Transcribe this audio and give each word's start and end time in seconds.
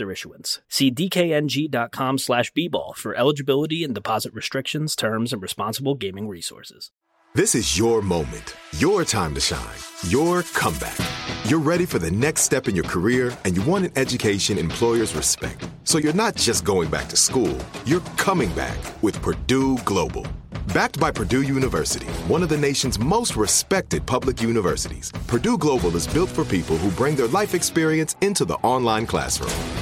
issuance. 0.00 0.60
See 0.68 0.90
dkng.com 0.90 2.18
slash 2.18 2.52
bball 2.52 2.94
for 2.96 3.14
eligibility 3.14 3.84
and 3.84 3.94
deposit 3.94 4.32
restrictions, 4.32 4.96
terms, 4.96 5.32
and 5.32 5.42
responsible 5.42 5.94
gaming 5.94 6.28
resources. 6.28 6.90
This 7.34 7.54
is 7.54 7.78
your 7.78 8.02
moment, 8.02 8.56
your 8.76 9.06
time 9.06 9.34
to 9.34 9.40
shine, 9.40 9.78
your 10.08 10.42
comeback. 10.42 10.98
You're 11.44 11.60
ready 11.60 11.86
for 11.86 11.98
the 11.98 12.10
next 12.10 12.42
step 12.42 12.68
in 12.68 12.74
your 12.74 12.84
career 12.84 13.34
and 13.46 13.56
you 13.56 13.62
want 13.62 13.86
an 13.86 13.92
education 13.96 14.58
employers 14.58 15.14
respect. 15.14 15.66
So 15.84 15.96
you're 15.96 16.12
not 16.12 16.34
just 16.34 16.62
going 16.62 16.90
back 16.90 17.08
to 17.08 17.16
school, 17.16 17.56
you're 17.86 18.00
coming 18.18 18.52
back 18.52 18.76
with 19.02 19.22
Purdue 19.22 19.78
Global. 19.78 20.26
Backed 20.74 21.00
by 21.00 21.10
Purdue 21.10 21.40
University, 21.40 22.06
one 22.28 22.42
of 22.42 22.50
the 22.50 22.58
nation's 22.58 22.98
most 22.98 23.34
respected 23.34 24.04
public 24.04 24.42
universities, 24.42 25.10
Purdue 25.26 25.56
Global 25.56 25.96
is 25.96 26.06
built 26.06 26.28
for 26.28 26.44
people 26.44 26.76
who 26.76 26.90
bring 26.90 27.16
their 27.16 27.28
life 27.28 27.54
experience 27.54 28.14
into 28.20 28.44
the 28.44 28.56
online 28.56 29.06
classroom. 29.06 29.81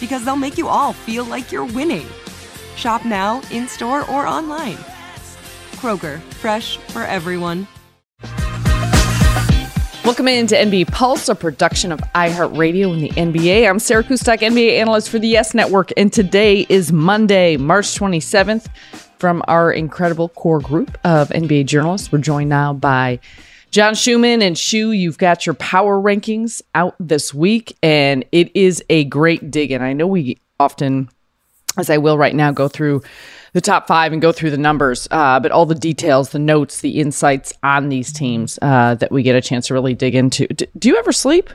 because 0.00 0.24
they'll 0.24 0.36
make 0.36 0.58
you 0.58 0.68
all 0.68 0.92
feel 0.92 1.24
like 1.24 1.52
you're 1.52 1.64
winning. 1.64 2.06
Shop 2.76 3.04
now, 3.04 3.40
in 3.50 3.68
store, 3.68 4.08
or 4.10 4.26
online. 4.26 4.76
Kroger, 5.76 6.20
fresh 6.34 6.76
for 6.78 7.02
everyone. 7.02 7.66
Welcome 10.04 10.28
into 10.28 10.54
NBA 10.54 10.92
Pulse, 10.92 11.30
a 11.30 11.34
production 11.34 11.90
of 11.90 11.98
iHeartRadio 12.14 12.92
and 12.92 13.02
the 13.02 13.08
NBA. 13.40 13.68
I'm 13.68 13.78
Sarah 13.78 14.04
Kustok, 14.04 14.40
NBA 14.40 14.78
analyst 14.78 15.08
for 15.08 15.18
the 15.18 15.26
Yes 15.26 15.54
Network, 15.54 15.92
and 15.96 16.12
today 16.12 16.66
is 16.68 16.92
Monday, 16.92 17.56
March 17.56 17.86
27th. 17.98 18.68
From 19.18 19.42
our 19.48 19.72
incredible 19.72 20.28
core 20.28 20.60
group 20.60 20.98
of 21.04 21.30
NBA 21.30 21.64
journalists, 21.64 22.12
we're 22.12 22.18
joined 22.18 22.50
now 22.50 22.74
by 22.74 23.18
John 23.74 23.96
Schuhmann 23.96 24.40
and 24.40 24.56
Shu. 24.56 24.92
You've 24.92 25.18
got 25.18 25.46
your 25.46 25.56
power 25.56 26.00
rankings 26.00 26.62
out 26.76 26.94
this 27.00 27.34
week, 27.34 27.76
and 27.82 28.24
it 28.30 28.54
is 28.54 28.84
a 28.88 29.02
great 29.02 29.50
dig. 29.50 29.72
And 29.72 29.82
I 29.82 29.92
know 29.92 30.06
we 30.06 30.38
often, 30.60 31.08
as 31.76 31.90
I 31.90 31.98
will 31.98 32.16
right 32.16 32.36
now, 32.36 32.52
go 32.52 32.68
through 32.68 33.02
the 33.52 33.60
top 33.60 33.88
five 33.88 34.12
and 34.12 34.22
go 34.22 34.30
through 34.30 34.52
the 34.52 34.58
numbers, 34.58 35.08
uh, 35.10 35.40
but 35.40 35.50
all 35.50 35.66
the 35.66 35.74
details, 35.74 36.30
the 36.30 36.38
notes, 36.38 36.82
the 36.82 37.00
insights 37.00 37.52
on 37.64 37.88
these 37.88 38.12
teams 38.12 38.60
uh, 38.62 38.94
that 38.94 39.10
we 39.10 39.24
get 39.24 39.34
a 39.34 39.40
chance 39.40 39.66
to 39.66 39.74
really 39.74 39.92
dig 39.92 40.14
into. 40.14 40.46
D- 40.46 40.68
do 40.78 40.88
you 40.88 40.96
ever 40.96 41.10
sleep? 41.10 41.50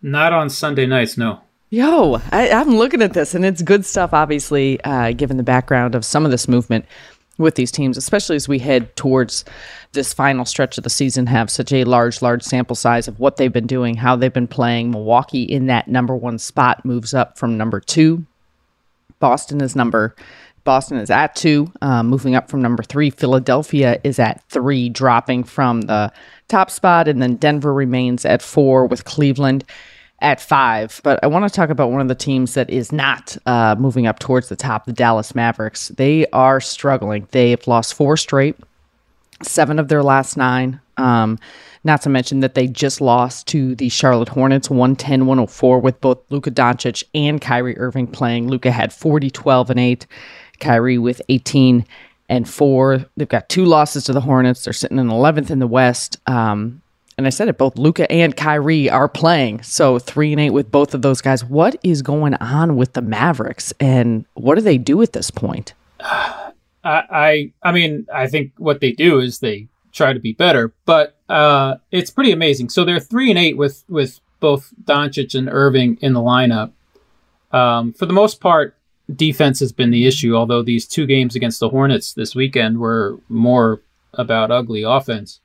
Not 0.00 0.32
on 0.32 0.48
Sunday 0.48 0.86
nights, 0.86 1.18
no. 1.18 1.40
Yo, 1.70 2.20
I, 2.30 2.46
am 2.46 2.76
looking 2.76 3.02
at 3.02 3.14
this, 3.14 3.34
and 3.34 3.44
it's 3.44 3.62
good 3.62 3.84
stuff, 3.84 4.12
obviously, 4.12 4.80
uh, 4.84 5.10
given 5.10 5.38
the 5.38 5.42
background 5.42 5.96
of 5.96 6.04
some 6.04 6.24
of 6.24 6.30
this 6.30 6.46
movement 6.46 6.84
with 7.38 7.56
these 7.56 7.72
teams, 7.72 7.96
especially 7.96 8.36
as 8.36 8.48
we 8.48 8.58
head 8.58 8.94
towards 8.96 9.44
this 9.92 10.12
final 10.12 10.44
stretch 10.44 10.78
of 10.78 10.84
the 10.84 10.90
season, 10.90 11.26
have 11.26 11.50
such 11.50 11.72
a 11.72 11.84
large, 11.84 12.22
large 12.22 12.42
sample 12.42 12.76
size 12.76 13.08
of 13.08 13.18
what 13.18 13.36
they've 13.36 13.52
been 13.52 13.66
doing, 13.66 13.96
how 13.96 14.16
they've 14.16 14.32
been 14.32 14.46
playing. 14.46 14.90
Milwaukee 14.90 15.42
in 15.42 15.66
that 15.66 15.88
number 15.88 16.14
one 16.14 16.38
spot 16.38 16.84
moves 16.84 17.14
up 17.14 17.38
from 17.38 17.56
number 17.56 17.80
two. 17.80 18.24
Boston 19.18 19.60
is 19.60 19.74
number 19.74 20.14
Boston 20.64 20.96
is 20.96 21.10
at 21.10 21.36
two, 21.36 21.70
um, 21.82 22.08
moving 22.08 22.34
up 22.34 22.48
from 22.48 22.62
number 22.62 22.82
three. 22.82 23.10
Philadelphia 23.10 24.00
is 24.02 24.18
at 24.18 24.42
three, 24.48 24.88
dropping 24.88 25.44
from 25.44 25.82
the 25.82 26.10
top 26.48 26.70
spot. 26.70 27.06
And 27.06 27.22
then 27.22 27.36
Denver 27.36 27.72
remains 27.72 28.24
at 28.24 28.40
four 28.40 28.86
with 28.86 29.04
Cleveland 29.04 29.64
at 30.24 30.40
five. 30.40 31.00
But 31.04 31.20
I 31.22 31.26
want 31.26 31.46
to 31.46 31.54
talk 31.54 31.70
about 31.70 31.90
one 31.90 32.00
of 32.00 32.08
the 32.08 32.14
teams 32.14 32.54
that 32.54 32.70
is 32.70 32.90
not 32.90 33.36
uh, 33.46 33.76
moving 33.78 34.06
up 34.06 34.18
towards 34.18 34.48
the 34.48 34.56
top, 34.56 34.86
the 34.86 34.92
Dallas 34.92 35.34
Mavericks. 35.34 35.88
They 35.88 36.26
are 36.32 36.60
struggling. 36.60 37.28
They've 37.30 37.64
lost 37.68 37.94
four 37.94 38.16
straight, 38.16 38.56
seven 39.42 39.78
of 39.78 39.88
their 39.88 40.02
last 40.02 40.36
nine. 40.36 40.80
Um, 40.96 41.38
not 41.84 42.00
to 42.02 42.08
mention 42.08 42.40
that 42.40 42.54
they 42.54 42.66
just 42.66 43.02
lost 43.02 43.46
to 43.48 43.74
the 43.74 43.90
Charlotte 43.90 44.30
Hornets 44.30 44.70
110 44.70 45.26
104 45.26 45.78
with 45.80 46.00
both 46.00 46.18
Luka 46.30 46.50
Doncic 46.50 47.04
and 47.14 47.40
Kyrie 47.40 47.76
Irving 47.78 48.06
playing. 48.06 48.48
Luka 48.48 48.70
had 48.70 48.92
40, 48.92 49.30
12, 49.30 49.70
and 49.70 49.80
8. 49.80 50.06
Kyrie 50.60 50.98
with 50.98 51.20
18 51.28 51.84
and 52.30 52.48
4. 52.48 53.04
They've 53.18 53.28
got 53.28 53.50
two 53.50 53.66
losses 53.66 54.04
to 54.04 54.14
the 54.14 54.22
Hornets. 54.22 54.64
They're 54.64 54.72
sitting 54.72 54.98
in 54.98 55.08
11th 55.08 55.50
in 55.50 55.58
the 55.58 55.66
West. 55.66 56.16
Um, 56.26 56.80
and 57.16 57.26
I 57.26 57.30
said 57.30 57.48
it, 57.48 57.58
both 57.58 57.78
Luka 57.78 58.10
and 58.10 58.36
Kyrie 58.36 58.90
are 58.90 59.08
playing. 59.08 59.62
So 59.62 59.98
3 59.98 60.32
and 60.32 60.40
8 60.40 60.50
with 60.50 60.70
both 60.70 60.94
of 60.94 61.02
those 61.02 61.20
guys. 61.20 61.44
What 61.44 61.76
is 61.82 62.02
going 62.02 62.34
on 62.34 62.76
with 62.76 62.94
the 62.94 63.02
Mavericks 63.02 63.72
and 63.78 64.24
what 64.34 64.56
do 64.56 64.60
they 64.60 64.78
do 64.78 65.00
at 65.02 65.12
this 65.12 65.30
point? 65.30 65.74
I 66.00 66.52
I, 66.84 67.52
I 67.62 67.72
mean, 67.72 68.06
I 68.12 68.26
think 68.26 68.52
what 68.58 68.80
they 68.80 68.92
do 68.92 69.18
is 69.20 69.38
they 69.38 69.68
try 69.92 70.12
to 70.12 70.20
be 70.20 70.32
better, 70.32 70.74
but 70.84 71.16
uh, 71.28 71.76
it's 71.90 72.10
pretty 72.10 72.32
amazing. 72.32 72.68
So 72.68 72.84
they're 72.84 73.00
3 73.00 73.30
and 73.30 73.38
8 73.38 73.56
with 73.56 73.84
with 73.88 74.20
both 74.40 74.74
Doncic 74.84 75.34
and 75.34 75.48
Irving 75.48 75.96
in 76.02 76.12
the 76.12 76.20
lineup. 76.20 76.72
Um, 77.52 77.92
for 77.92 78.04
the 78.04 78.12
most 78.12 78.40
part, 78.40 78.76
defense 79.14 79.60
has 79.60 79.72
been 79.72 79.90
the 79.90 80.06
issue, 80.06 80.34
although 80.34 80.62
these 80.62 80.86
two 80.86 81.06
games 81.06 81.34
against 81.34 81.60
the 81.60 81.68
Hornets 81.68 82.12
this 82.12 82.34
weekend 82.34 82.78
were 82.78 83.18
more 83.28 83.80
about 84.12 84.50
ugly 84.50 84.82
offense. 84.82 85.40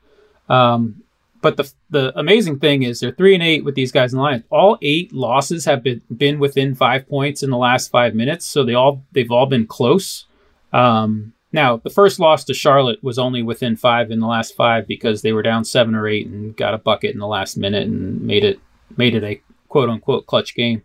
Um, 0.50 1.04
but 1.42 1.58
the 1.58 1.72
the 1.90 2.18
amazing 2.20 2.60
thing 2.60 2.84
is 2.84 3.00
they're 3.00 3.12
three 3.12 3.34
and 3.34 3.44
eight 3.44 3.64
with 3.64 3.76
these 3.76 3.92
guys 3.92 4.14
in 4.14 4.18
the 4.18 4.24
line. 4.24 4.44
All 4.50 4.78
eight 4.82 5.14
losses 5.14 5.66
have 5.66 5.84
been 5.84 6.02
been 6.16 6.40
within 6.40 6.76
five 6.76 7.08
points 7.08 7.44
in 7.44 7.50
the 7.50 7.58
last 7.58 7.92
five 7.92 8.16
minutes, 8.16 8.46
so 8.46 8.64
they 8.64 8.74
all 8.74 9.04
they've 9.12 9.32
all 9.32 9.46
been 9.46 9.68
close. 9.68 10.26
Um, 10.74 11.34
now 11.52 11.78
the 11.78 11.90
first 11.90 12.20
loss 12.20 12.44
to 12.46 12.54
Charlotte 12.54 13.04
was 13.04 13.18
only 13.18 13.42
within 13.42 13.76
five 13.76 14.12
in 14.12 14.20
the 14.20 14.28
last 14.28 14.56
five 14.56 14.88
because 14.88 15.22
they 15.22 15.34
were 15.34 15.42
down 15.42 15.64
seven 15.64 15.96
or 15.96 16.08
eight 16.08 16.28
and 16.28 16.56
got 16.56 16.74
a 16.74 16.78
bucket 16.78 17.14
in 17.14 17.20
the 17.20 17.28
last 17.28 17.58
minute 17.58 17.88
and 17.88 18.22
made 18.22 18.44
it 18.44 18.60
made 18.98 19.16
it 19.16 19.24
a 19.24 19.42
quote 19.68 19.90
unquote 19.90 20.28
clutch 20.28 20.56
game. 20.56 20.84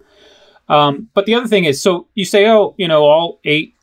Um, 0.69 1.08
but 1.14 1.26
the 1.26 1.34
other 1.34 1.49
thing 1.49 1.64
is, 1.64 1.82
so 1.82 2.06
you 2.14 2.25
say, 2.25 2.49
oh, 2.49 2.75
you 2.78 2.88
know, 2.88 3.05
all 3.05 3.40
eight 3.44 3.75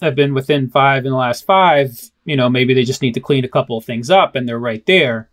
have 0.00 0.14
been 0.14 0.34
within 0.34 0.68
five 0.68 1.04
in 1.04 1.10
the 1.10 1.16
last 1.16 1.44
five. 1.44 2.10
You 2.24 2.36
know, 2.36 2.48
maybe 2.48 2.74
they 2.74 2.84
just 2.84 3.02
need 3.02 3.14
to 3.14 3.20
clean 3.20 3.44
a 3.44 3.48
couple 3.48 3.76
of 3.76 3.84
things 3.84 4.10
up, 4.10 4.36
and 4.36 4.48
they're 4.48 4.58
right 4.58 4.84
there. 4.86 5.28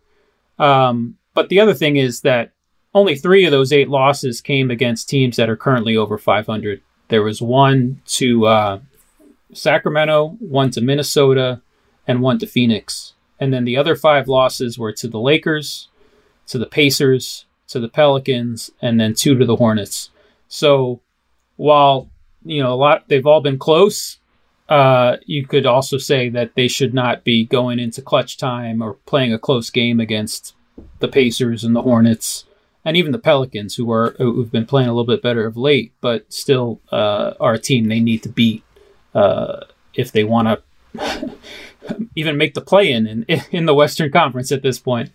Um, 0.58 1.16
but 1.34 1.48
the 1.48 1.60
other 1.60 1.74
thing 1.74 1.96
is 1.96 2.22
that 2.22 2.52
only 2.94 3.14
three 3.14 3.44
of 3.44 3.50
those 3.50 3.72
eight 3.72 3.88
losses 3.88 4.40
came 4.40 4.70
against 4.70 5.08
teams 5.08 5.36
that 5.36 5.50
are 5.50 5.56
currently 5.56 5.96
over 5.96 6.16
500. 6.16 6.80
There 7.08 7.22
was 7.22 7.42
one 7.42 8.00
to 8.06 8.46
uh, 8.46 8.78
Sacramento, 9.52 10.36
one 10.40 10.70
to 10.70 10.80
Minnesota, 10.80 11.60
and 12.06 12.22
one 12.22 12.38
to 12.38 12.46
Phoenix. 12.46 13.12
And 13.38 13.52
then 13.52 13.64
the 13.64 13.76
other 13.76 13.96
five 13.96 14.28
losses 14.28 14.78
were 14.78 14.92
to 14.92 15.08
the 15.08 15.20
Lakers, 15.20 15.88
to 16.46 16.58
the 16.58 16.66
Pacers, 16.66 17.44
to 17.68 17.80
the 17.80 17.88
Pelicans, 17.88 18.70
and 18.80 18.98
then 18.98 19.14
two 19.14 19.36
to 19.36 19.44
the 19.44 19.56
Hornets. 19.56 20.10
So 20.48 21.00
while 21.56 22.08
you 22.44 22.62
know 22.62 22.72
a 22.72 22.76
lot, 22.76 23.08
they've 23.08 23.26
all 23.26 23.40
been 23.40 23.58
close. 23.58 24.18
Uh, 24.68 25.16
you 25.26 25.46
could 25.46 25.64
also 25.64 25.96
say 25.96 26.28
that 26.28 26.54
they 26.54 26.66
should 26.66 26.92
not 26.92 27.22
be 27.22 27.44
going 27.44 27.78
into 27.78 28.02
clutch 28.02 28.36
time 28.36 28.82
or 28.82 28.94
playing 29.06 29.32
a 29.32 29.38
close 29.38 29.70
game 29.70 30.00
against 30.00 30.54
the 30.98 31.08
Pacers 31.08 31.62
and 31.62 31.74
the 31.74 31.82
Hornets 31.82 32.44
and 32.86 32.96
even 32.96 33.10
the 33.10 33.18
Pelicans, 33.18 33.74
who 33.74 33.90
are 33.90 34.14
who've 34.18 34.50
been 34.50 34.64
playing 34.64 34.88
a 34.88 34.92
little 34.92 35.06
bit 35.06 35.20
better 35.20 35.44
of 35.44 35.56
late, 35.56 35.92
but 36.00 36.32
still 36.32 36.80
uh, 36.92 37.34
are 37.40 37.54
a 37.54 37.58
team 37.58 37.88
they 37.88 37.98
need 37.98 38.22
to 38.22 38.28
beat 38.28 38.62
uh, 39.12 39.62
if 39.94 40.12
they 40.12 40.22
want 40.22 40.62
to 40.94 41.36
even 42.14 42.36
make 42.36 42.54
the 42.54 42.60
play 42.60 42.92
in, 42.92 43.24
in 43.24 43.42
in 43.50 43.66
the 43.66 43.74
Western 43.74 44.10
Conference 44.12 44.52
at 44.52 44.62
this 44.62 44.78
point. 44.78 45.10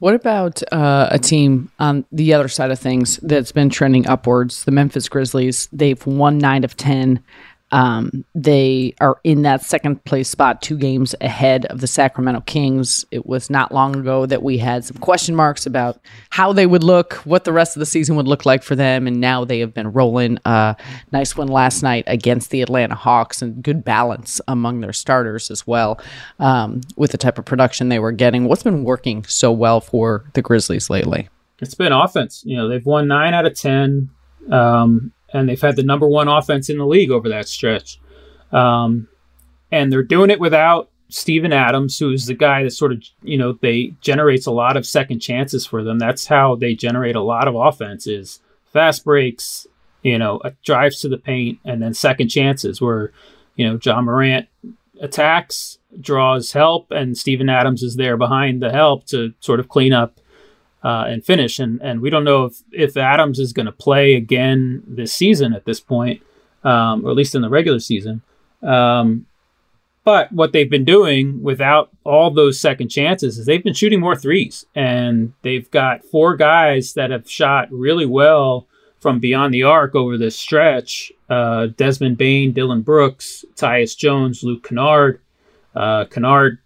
What 0.00 0.14
about 0.14 0.62
uh, 0.72 1.08
a 1.10 1.18
team 1.18 1.70
on 1.78 2.04
the 2.12 2.34
other 2.34 2.48
side 2.48 2.70
of 2.70 2.78
things 2.78 3.18
that's 3.18 3.52
been 3.52 3.70
trending 3.70 4.06
upwards? 4.08 4.64
The 4.64 4.72
Memphis 4.72 5.08
Grizzlies. 5.08 5.68
They've 5.72 6.04
won 6.04 6.38
nine 6.38 6.64
of 6.64 6.76
ten. 6.76 7.22
Um, 7.72 8.24
they 8.34 8.94
are 9.00 9.18
in 9.24 9.42
that 9.42 9.62
second 9.62 10.04
place 10.04 10.28
spot, 10.28 10.62
two 10.62 10.76
games 10.76 11.14
ahead 11.20 11.66
of 11.66 11.80
the 11.80 11.88
Sacramento 11.88 12.42
Kings. 12.42 13.04
It 13.10 13.26
was 13.26 13.50
not 13.50 13.72
long 13.72 13.96
ago 13.96 14.24
that 14.26 14.42
we 14.42 14.58
had 14.58 14.84
some 14.84 14.98
question 14.98 15.34
marks 15.34 15.66
about 15.66 16.00
how 16.30 16.52
they 16.52 16.66
would 16.66 16.84
look, 16.84 17.14
what 17.24 17.44
the 17.44 17.52
rest 17.52 17.76
of 17.76 17.80
the 17.80 17.86
season 17.86 18.14
would 18.16 18.28
look 18.28 18.46
like 18.46 18.62
for 18.62 18.76
them, 18.76 19.06
and 19.06 19.20
now 19.20 19.44
they 19.44 19.58
have 19.58 19.74
been 19.74 19.92
rolling. 19.92 20.38
Uh, 20.44 20.74
nice 21.10 21.36
win 21.36 21.48
last 21.48 21.82
night 21.82 22.04
against 22.06 22.50
the 22.50 22.62
Atlanta 22.62 22.94
Hawks, 22.94 23.42
and 23.42 23.62
good 23.62 23.84
balance 23.84 24.40
among 24.46 24.80
their 24.80 24.92
starters 24.92 25.50
as 25.50 25.66
well, 25.66 26.00
um, 26.38 26.82
with 26.96 27.10
the 27.10 27.18
type 27.18 27.38
of 27.38 27.44
production 27.44 27.88
they 27.88 27.98
were 27.98 28.12
getting. 28.12 28.44
What's 28.44 28.62
been 28.62 28.84
working 28.84 29.24
so 29.24 29.50
well 29.50 29.80
for 29.80 30.24
the 30.34 30.42
Grizzlies 30.42 30.88
lately? 30.88 31.28
It's 31.60 31.74
been 31.74 31.92
offense. 31.92 32.42
You 32.46 32.56
know, 32.56 32.68
they've 32.68 32.86
won 32.86 33.08
nine 33.08 33.34
out 33.34 33.46
of 33.46 33.54
ten. 33.54 34.10
Um, 34.50 35.12
and 35.32 35.48
they've 35.48 35.60
had 35.60 35.76
the 35.76 35.82
number 35.82 36.08
one 36.08 36.28
offense 36.28 36.70
in 36.70 36.78
the 36.78 36.86
league 36.86 37.10
over 37.10 37.28
that 37.28 37.48
stretch. 37.48 38.00
Um, 38.52 39.08
and 39.70 39.92
they're 39.92 40.02
doing 40.02 40.30
it 40.30 40.40
without 40.40 40.90
Steven 41.08 41.52
Adams, 41.52 41.98
who's 41.98 42.26
the 42.26 42.34
guy 42.34 42.62
that 42.62 42.70
sort 42.70 42.92
of, 42.92 43.02
you 43.22 43.38
know, 43.38 43.52
they 43.60 43.94
generates 44.00 44.46
a 44.46 44.52
lot 44.52 44.76
of 44.76 44.86
second 44.86 45.20
chances 45.20 45.66
for 45.66 45.84
them. 45.84 45.98
That's 45.98 46.26
how 46.26 46.56
they 46.56 46.74
generate 46.74 47.16
a 47.16 47.22
lot 47.22 47.48
of 47.48 47.54
offense 47.54 48.06
is 48.06 48.40
fast 48.72 49.04
breaks, 49.04 49.66
you 50.02 50.18
know, 50.18 50.40
drives 50.64 51.00
to 51.00 51.08
the 51.08 51.18
paint, 51.18 51.58
and 51.64 51.82
then 51.82 51.94
second 51.94 52.28
chances 52.28 52.80
where, 52.80 53.12
you 53.54 53.66
know, 53.66 53.78
Ja 53.82 54.00
Morant 54.00 54.48
attacks, 55.00 55.78
draws 56.00 56.52
help, 56.52 56.90
and 56.90 57.16
Steven 57.16 57.48
Adams 57.48 57.82
is 57.82 57.96
there 57.96 58.16
behind 58.16 58.62
the 58.62 58.70
help 58.72 59.06
to 59.06 59.32
sort 59.40 59.60
of 59.60 59.68
clean 59.68 59.92
up 59.92 60.20
uh, 60.86 61.04
and 61.08 61.24
finish. 61.24 61.58
And 61.58 61.82
and 61.82 62.00
we 62.00 62.10
don't 62.10 62.22
know 62.22 62.44
if 62.44 62.62
if 62.70 62.96
Adams 62.96 63.40
is 63.40 63.52
going 63.52 63.66
to 63.66 63.72
play 63.72 64.14
again 64.14 64.84
this 64.86 65.12
season 65.12 65.52
at 65.52 65.64
this 65.64 65.80
point, 65.80 66.22
um, 66.62 67.04
or 67.04 67.10
at 67.10 67.16
least 67.16 67.34
in 67.34 67.42
the 67.42 67.48
regular 67.48 67.80
season. 67.80 68.22
Um, 68.62 69.26
but 70.04 70.30
what 70.30 70.52
they've 70.52 70.70
been 70.70 70.84
doing 70.84 71.42
without 71.42 71.90
all 72.04 72.30
those 72.30 72.60
second 72.60 72.90
chances 72.90 73.36
is 73.36 73.46
they've 73.46 73.64
been 73.64 73.74
shooting 73.74 73.98
more 73.98 74.14
threes, 74.14 74.64
and 74.76 75.32
they've 75.42 75.68
got 75.72 76.04
four 76.04 76.36
guys 76.36 76.94
that 76.94 77.10
have 77.10 77.28
shot 77.28 77.66
really 77.72 78.06
well 78.06 78.68
from 79.00 79.18
beyond 79.18 79.52
the 79.52 79.64
arc 79.64 79.96
over 79.96 80.16
this 80.16 80.36
stretch. 80.36 81.10
Uh, 81.28 81.66
Desmond 81.76 82.16
Bane, 82.16 82.52
Dillon 82.52 82.82
Brooks, 82.82 83.44
Tyus 83.56 83.96
Jones, 83.96 84.44
Luke 84.44 84.62
Kennard. 84.62 85.20
Uh, 85.74 86.04
Kennard 86.04 86.58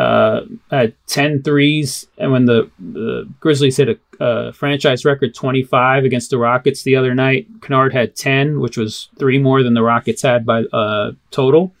uh, 0.00 0.46
had 0.70 0.94
10 1.08 1.42
threes. 1.42 2.06
And 2.16 2.32
when 2.32 2.46
the, 2.46 2.70
the 2.78 3.28
Grizzlies 3.38 3.76
hit 3.76 3.88
a, 3.90 3.98
a, 4.24 4.52
franchise 4.52 5.04
record 5.04 5.34
25 5.34 6.04
against 6.04 6.30
the 6.30 6.38
Rockets 6.38 6.82
the 6.82 6.96
other 6.96 7.14
night, 7.14 7.46
Kennard 7.60 7.92
had 7.92 8.16
10, 8.16 8.60
which 8.60 8.78
was 8.78 9.10
three 9.18 9.38
more 9.38 9.62
than 9.62 9.74
the 9.74 9.82
Rockets 9.82 10.22
had 10.22 10.46
by 10.46 10.62
uh, 10.72 11.12
total. 11.30 11.74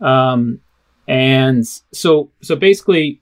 Um, 0.00 0.60
and 1.06 1.66
so, 1.66 2.30
so 2.40 2.56
basically, 2.56 3.20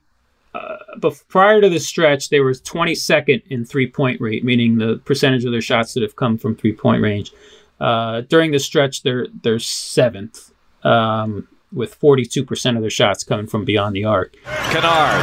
uh, 0.53 0.77
but 0.97 1.21
prior 1.27 1.59
to 1.59 1.67
the 1.67 1.79
stretch, 1.79 2.29
they 2.29 2.39
were 2.39 2.53
22nd 2.53 3.43
in 3.49 3.65
three 3.65 3.87
point 3.87 4.21
rate, 4.21 4.45
meaning 4.45 4.77
the 4.77 5.01
percentage 5.03 5.43
of 5.43 5.51
their 5.51 5.61
shots 5.61 5.93
that 5.95 6.03
have 6.03 6.15
come 6.15 6.37
from 6.37 6.55
three 6.55 6.73
point 6.73 7.01
range. 7.01 7.33
Uh, 7.81 8.21
during 8.21 8.51
the 8.51 8.59
stretch, 8.59 9.03
they're 9.03 9.27
they're 9.43 9.59
seventh. 9.59 10.51
Um, 10.83 11.47
with 11.71 11.99
42% 11.99 12.75
of 12.75 12.81
their 12.81 12.89
shots 12.89 13.23
coming 13.23 13.47
from 13.47 13.65
beyond 13.65 13.95
the 13.95 14.05
arc. 14.05 14.35
Kennard. 14.43 15.21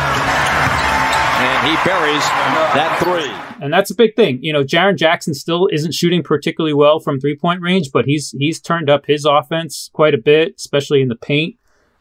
And 1.38 1.69
he 1.69 1.75
buries 1.84 2.25
that 2.72 2.98
three. 3.02 3.31
And 3.62 3.72
that's 3.72 3.90
a 3.90 3.94
big 3.94 4.16
thing. 4.16 4.38
You 4.43 4.52
know, 4.52 4.64
Jaren 4.64 4.96
Jackson 4.96 5.34
still 5.34 5.69
isn't 5.70 5.93
shooting 5.93 6.22
particularly 6.22 6.72
well 6.72 6.98
from 6.98 7.20
three 7.20 7.37
point 7.37 7.60
range, 7.60 7.90
but 7.93 8.06
he's 8.06 8.34
he's 8.38 8.60
turned 8.60 8.88
up 8.88 9.06
his 9.06 9.25
offense 9.25 9.90
quite 9.93 10.14
a 10.14 10.19
bit, 10.19 10.54
especially 10.56 11.02
in 11.02 11.08
the 11.08 11.16
paint. 11.16 11.56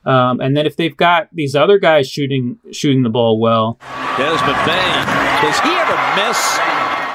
Um, 0.06 0.40
and 0.40 0.56
then 0.56 0.66
if 0.66 0.78
they've 0.78 0.96
got 0.96 1.30
these 1.34 1.56
other 1.56 1.80
guys 1.80 2.10
shooting 2.10 2.60
shooting 2.72 3.04
the 3.04 3.10
ball 3.10 3.40
well, 3.40 3.78
Desmond 4.18 4.58
Bane, 4.66 5.06
does 5.42 5.60
he 5.60 5.70
ever 5.70 6.28
miss? 6.28 6.60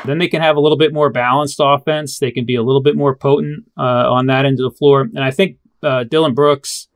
Then 0.05 0.19
they 0.19 0.29
can 0.29 0.43
have 0.43 0.57
a 0.57 0.61
little 0.61 0.79
bit 0.79 0.93
more 0.93 1.11
balanced 1.11 1.61
offense. 1.63 2.19
They 2.19 2.31
can 2.31 2.45
be 2.45 2.55
a 2.55 2.63
little 2.63 2.83
bit 2.83 2.97
more 2.97 3.15
potent 3.15 3.65
uh, 3.79 4.13
on 4.13 4.27
that 4.27 4.45
end 4.45 4.61
of 4.61 4.71
the 4.71 4.77
floor. 4.77 5.03
And 5.03 5.23
I 5.23 5.31
think 5.31 5.59
uh, 5.83 6.05
Dillon 6.05 6.35
Brooks 6.35 6.89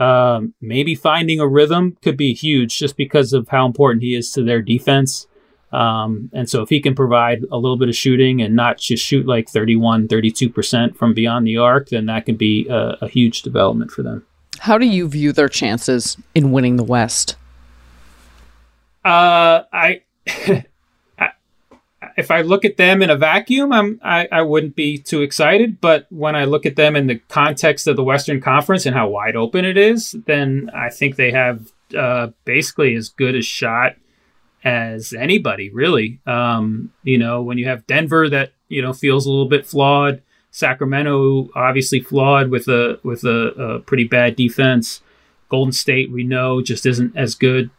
um, 0.00 0.54
maybe 0.60 0.94
finding 0.94 1.40
a 1.40 1.46
rhythm 1.46 1.96
could 2.02 2.16
be 2.16 2.32
huge 2.32 2.78
just 2.78 2.96
because 2.96 3.32
of 3.32 3.48
how 3.48 3.66
important 3.66 4.02
he 4.02 4.14
is 4.14 4.32
to 4.32 4.42
their 4.42 4.62
defense. 4.62 5.26
Um, 5.72 6.30
and 6.32 6.48
so 6.48 6.62
if 6.62 6.68
he 6.70 6.80
can 6.80 6.94
provide 6.94 7.44
a 7.52 7.56
little 7.56 7.76
bit 7.76 7.88
of 7.88 7.94
shooting 7.94 8.42
and 8.42 8.56
not 8.56 8.78
just 8.78 9.04
shoot 9.04 9.26
like 9.26 9.48
31, 9.48 10.08
32% 10.08 10.96
from 10.96 11.14
beyond 11.14 11.46
the 11.46 11.58
arc, 11.58 11.90
then 11.90 12.06
that 12.06 12.26
can 12.26 12.36
be 12.36 12.66
a, 12.68 12.96
a 13.02 13.08
huge 13.08 13.42
development 13.42 13.90
for 13.90 14.02
them. 14.02 14.26
How 14.58 14.78
do 14.78 14.86
you 14.86 15.06
view 15.06 15.32
their 15.32 15.48
chances 15.48 16.16
in 16.34 16.50
winning 16.50 16.76
the 16.76 16.84
West? 16.84 17.36
Uh, 19.04 19.62
I 19.72 20.02
if 22.20 22.30
I 22.30 22.42
look 22.42 22.64
at 22.64 22.76
them 22.76 23.02
in 23.02 23.10
a 23.10 23.16
vacuum, 23.16 23.72
I'm 23.72 23.98
I, 24.04 24.28
I 24.30 24.42
wouldn't 24.42 24.76
be 24.76 24.98
too 24.98 25.22
excited. 25.22 25.80
But 25.80 26.06
when 26.10 26.36
I 26.36 26.44
look 26.44 26.66
at 26.66 26.76
them 26.76 26.94
in 26.94 27.08
the 27.08 27.18
context 27.28 27.88
of 27.88 27.96
the 27.96 28.04
Western 28.04 28.40
Conference 28.40 28.86
and 28.86 28.94
how 28.94 29.08
wide 29.08 29.36
open 29.36 29.64
it 29.64 29.76
is, 29.76 30.14
then 30.26 30.70
I 30.72 30.90
think 30.90 31.16
they 31.16 31.32
have 31.32 31.72
uh, 31.98 32.28
basically 32.44 32.94
as 32.94 33.08
good 33.08 33.34
a 33.34 33.42
shot 33.42 33.96
as 34.62 35.12
anybody, 35.14 35.70
really. 35.70 36.20
Um, 36.26 36.92
you 37.02 37.18
know, 37.18 37.42
when 37.42 37.58
you 37.58 37.66
have 37.66 37.86
Denver 37.86 38.28
that 38.28 38.52
you 38.68 38.82
know 38.82 38.92
feels 38.92 39.26
a 39.26 39.30
little 39.30 39.48
bit 39.48 39.66
flawed, 39.66 40.22
Sacramento 40.50 41.48
obviously 41.56 42.00
flawed 42.00 42.50
with 42.50 42.68
a 42.68 43.00
with 43.02 43.24
a, 43.24 43.48
a 43.58 43.78
pretty 43.80 44.04
bad 44.04 44.36
defense. 44.36 45.00
Golden 45.48 45.72
State 45.72 46.12
we 46.12 46.22
know 46.22 46.60
just 46.62 46.86
isn't 46.86 47.16
as 47.16 47.34
good 47.34 47.70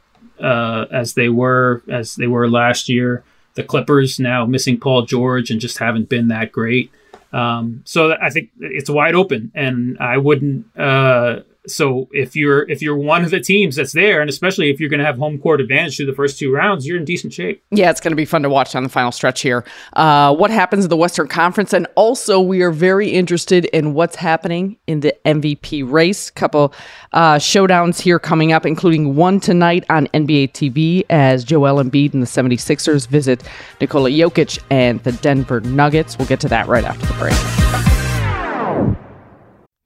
uh, 0.42 0.86
as 0.92 1.14
they 1.14 1.30
were 1.30 1.84
as 1.90 2.16
they 2.16 2.28
were 2.28 2.50
last 2.50 2.90
year 2.90 3.24
the 3.56 3.64
Clippers 3.64 4.20
now 4.20 4.46
missing 4.46 4.80
Paul 4.80 5.04
George 5.04 5.52
and 5.52 5.60
just 5.60 5.78
haven't 5.78 6.10
been 6.10 6.30
that 6.30 6.52
great. 6.52 6.92
Um, 7.34 7.82
so 7.86 8.16
I 8.22 8.30
think 8.30 8.50
it's 8.60 8.90
wide 8.90 9.16
open, 9.16 9.52
and 9.56 9.98
I 10.00 10.18
wouldn't 10.18 10.66
uh, 10.78 11.42
so 11.68 12.10
if 12.12 12.36
you're 12.36 12.70
if 12.70 12.82
you're 12.82 12.98
one 12.98 13.24
of 13.24 13.30
the 13.30 13.40
teams 13.40 13.76
that's 13.76 13.94
there, 13.94 14.22
and 14.22 14.30
especially 14.30 14.70
if 14.70 14.80
you're 14.80 14.90
going 14.90 15.00
to 15.00 15.06
have 15.06 15.18
home 15.18 15.38
court 15.38 15.62
advantage 15.62 15.98
through 15.98 16.08
the 16.08 16.14
first 16.14 16.40
two 16.40 16.52
rounds, 16.52 16.88
you're 16.88 16.98
in 16.98 17.06
decent 17.06 17.34
shape. 17.34 17.64
Yeah, 17.72 17.92
it's 17.92 18.02
going 18.02 18.12
to 18.12 18.16
be 18.16 18.26
fun 18.26 18.42
to 18.44 18.50
watch 18.50 18.76
on 18.76 18.84
the 18.84 18.90
final 18.90 19.12
stretch 19.12 19.42
here. 19.42 19.64
Uh, 19.94 20.36
what 20.36 20.50
happens 20.50 20.86
in 20.86 20.90
the 20.90 20.98
Western 20.98 21.28
Conference, 21.28 21.74
and 21.74 21.88
also 21.96 22.40
we 22.40 22.62
are 22.64 22.72
very 22.72 23.10
interested 23.10 23.66
in 23.66 23.94
what's 23.94 24.16
happening 24.16 24.78
in 24.88 25.02
the 25.02 25.16
MVP 25.26 25.90
race. 25.90 26.32
Couple 26.32 26.74
uh, 27.14 27.36
showdowns 27.36 28.00
here 28.00 28.18
coming 28.18 28.52
up, 28.52 28.66
including 28.66 29.16
one 29.16 29.40
tonight 29.40 29.86
on 29.90 30.08
NBA 30.08 30.54
TV 30.54 31.06
as 31.10 31.44
Joel 31.44 31.84
Embiid 31.84 32.14
and 32.14 32.24
the 32.24 32.28
76ers 32.28 33.08
visit 33.08 33.44
Nikola 33.80 34.10
Jokic 34.10 34.60
and 34.72 35.02
the 35.04 35.12
Denver 35.12 35.62
Nuggets. 35.62 36.18
We'll 36.18 36.28
get 36.28 36.40
to 36.42 36.50
that 36.50 36.68
right 36.68 36.84
after 36.84 37.06
the 37.06 37.14
break. 37.14 37.91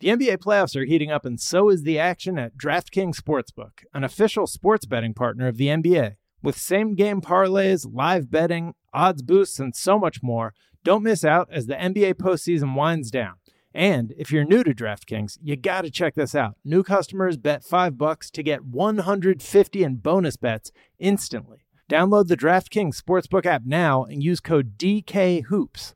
The 0.06 0.12
NBA 0.12 0.38
playoffs 0.38 0.76
are 0.76 0.86
heating 0.86 1.10
up, 1.10 1.26
and 1.26 1.42
so 1.42 1.70
is 1.70 1.82
the 1.82 1.98
action 1.98 2.38
at 2.38 2.56
DraftKings 2.56 3.20
Sportsbook, 3.20 3.86
an 3.92 4.04
official 4.04 4.46
sports 4.46 4.86
betting 4.86 5.16
partner 5.16 5.48
of 5.48 5.58
the 5.58 5.66
NBA. 5.66 6.18
With 6.44 6.60
same 6.60 6.94
game 6.94 7.22
parlays, 7.22 7.88
live 7.92 8.30
betting, 8.30 8.76
odds 8.94 9.24
boosts, 9.24 9.58
and 9.58 9.76
so 9.76 9.98
much 9.98 10.22
more, 10.22 10.54
don't 10.84 11.02
miss 11.02 11.26
out 11.26 11.48
as 11.52 11.66
the 11.66 11.74
NBA 11.74 12.14
postseason 12.18 12.76
winds 12.76 13.10
down. 13.10 13.38
And 13.74 14.14
if 14.16 14.32
you're 14.32 14.46
new 14.46 14.64
to 14.64 14.76
DraftKings, 14.76 15.40
you 15.42 15.56
got 15.56 15.86
to 15.86 15.90
check 15.90 16.14
this 16.14 16.36
out. 16.36 16.54
New 16.64 16.84
customers 16.84 17.36
bet 17.36 17.64
5 17.64 17.98
bucks 17.98 18.30
to 18.30 18.44
get 18.44 18.64
150 18.64 19.84
in 19.84 19.96
bonus 19.96 20.38
bets 20.38 20.72
instantly. 21.00 21.66
Download 21.90 22.28
the 22.28 22.38
DraftKings 22.38 23.02
Sportsbook 23.02 23.48
app 23.48 23.64
now 23.66 24.04
and 24.04 24.22
use 24.22 24.40
code 24.40 24.78
DKHOOPS. 24.78 25.96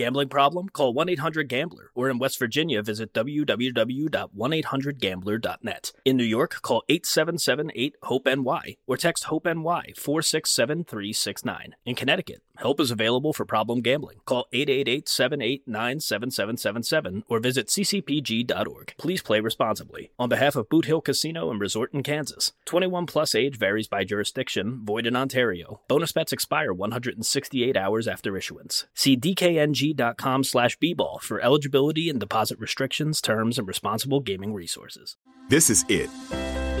Gambling 0.00 0.30
problem? 0.30 0.70
Call 0.70 0.94
1-800-GAMBLER 0.94 1.90
or 1.94 2.08
in 2.08 2.18
West 2.18 2.38
Virginia 2.38 2.82
visit 2.82 3.12
www.1800gambler.net. 3.12 5.92
In 6.06 6.16
New 6.16 6.24
York, 6.24 6.62
call 6.62 6.82
877-8-HOPE-NY 6.88 8.78
or 8.86 8.96
text 8.96 9.24
HOPE-NY 9.24 9.92
467-369. 9.98 11.72
In 11.84 11.94
Connecticut, 11.94 12.40
Help 12.60 12.78
is 12.78 12.90
available 12.90 13.32
for 13.32 13.46
problem 13.46 13.80
gambling. 13.80 14.18
Call 14.26 14.46
888-789-7777 14.52 17.22
or 17.26 17.40
visit 17.40 17.68
ccpg.org. 17.68 18.94
Please 18.98 19.22
play 19.22 19.40
responsibly. 19.40 20.10
On 20.18 20.28
behalf 20.28 20.56
of 20.56 20.68
Boot 20.68 20.84
Hill 20.84 21.00
Casino 21.00 21.50
and 21.50 21.58
Resort 21.58 21.94
in 21.94 22.02
Kansas. 22.02 22.52
21 22.66 23.06
plus 23.06 23.34
age 23.34 23.56
varies 23.56 23.88
by 23.88 24.04
jurisdiction, 24.04 24.82
void 24.84 25.06
in 25.06 25.16
Ontario. 25.16 25.80
Bonus 25.88 26.12
bets 26.12 26.34
expire 26.34 26.74
168 26.74 27.78
hours 27.78 28.06
after 28.06 28.36
issuance. 28.36 28.84
See 28.92 29.16
dkng.com 29.94 30.44
slash 30.44 30.78
bball 30.78 31.20
for 31.20 31.40
eligibility 31.40 32.08
and 32.08 32.20
deposit 32.20 32.58
restrictions, 32.58 33.20
terms, 33.20 33.58
and 33.58 33.66
responsible 33.66 34.20
gaming 34.20 34.52
resources. 34.54 35.16
This 35.48 35.70
is 35.70 35.84
it. 35.88 36.10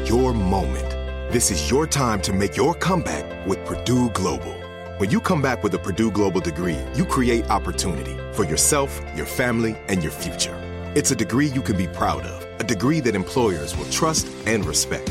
Your 0.08 0.32
moment. 0.32 0.88
This 1.32 1.50
is 1.50 1.70
your 1.70 1.86
time 1.86 2.20
to 2.22 2.32
make 2.32 2.56
your 2.56 2.74
comeback 2.74 3.46
with 3.46 3.64
Purdue 3.64 4.10
Global. 4.10 4.54
When 4.98 5.10
you 5.10 5.20
come 5.20 5.40
back 5.40 5.62
with 5.62 5.74
a 5.74 5.78
Purdue 5.78 6.10
Global 6.10 6.40
degree, 6.40 6.78
you 6.94 7.04
create 7.04 7.48
opportunity 7.48 8.16
for 8.32 8.44
yourself, 8.44 9.00
your 9.16 9.26
family, 9.26 9.76
and 9.88 10.02
your 10.02 10.12
future. 10.12 10.54
It's 10.94 11.10
a 11.10 11.16
degree 11.16 11.46
you 11.46 11.62
can 11.62 11.76
be 11.76 11.86
proud 11.86 12.22
of, 12.22 12.60
a 12.60 12.64
degree 12.64 13.00
that 13.00 13.14
employers 13.14 13.76
will 13.76 13.88
trust 13.90 14.26
and 14.46 14.64
respect. 14.64 15.10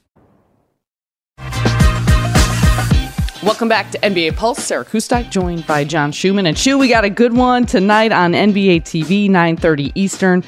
Welcome 3.43 3.69
back 3.69 3.89
to 3.89 3.97
NBA 3.97 4.35
Pulse. 4.35 4.63
Sarah 4.63 4.85
Kustok 4.85 5.31
joined 5.31 5.65
by 5.65 5.83
John 5.83 6.11
Schuhmann. 6.11 6.45
And 6.45 6.55
Shu, 6.55 6.77
we 6.77 6.87
got 6.87 7.03
a 7.03 7.09
good 7.09 7.33
one 7.33 7.65
tonight 7.65 8.11
on 8.11 8.33
NBA 8.33 8.81
TV, 8.81 9.31
9.30 9.31 9.91
Eastern. 9.95 10.43